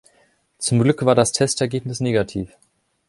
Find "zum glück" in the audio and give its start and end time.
0.57-1.05